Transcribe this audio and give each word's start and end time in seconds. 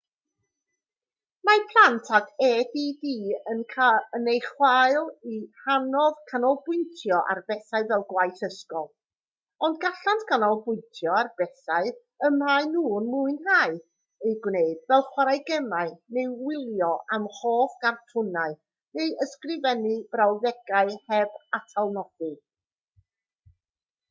mae 1.47 1.59
plant 1.71 2.07
ag 2.19 2.29
add 2.45 2.71
yn 4.19 4.29
ei 4.31 4.39
chael 4.53 5.03
hi'n 5.25 5.43
anodd 5.73 6.23
canolbwyntio 6.31 7.19
ar 7.33 7.41
bethau 7.51 7.85
fel 7.91 8.05
gwaith 8.13 8.39
ysgol 8.47 8.87
ond 9.67 9.77
gallant 9.83 10.25
ganolbwyntio 10.31 11.13
ar 11.19 11.29
bethau 11.41 11.91
y 12.29 12.31
maen 12.39 12.73
nhw'n 12.77 13.09
mwynhau 13.11 13.77
eu 14.29 14.33
gwneud 14.47 14.79
fel 14.89 15.05
chwarae 15.11 15.39
gemau 15.51 15.93
neu 16.19 16.35
wylio 16.49 16.91
eu 17.19 17.31
hoff 17.41 17.75
gartwnau 17.85 18.57
neu 19.01 19.13
ysgrifennu 19.27 19.97
brawddegau 20.15 20.97
heb 21.11 21.37
atalnodi 21.61 22.37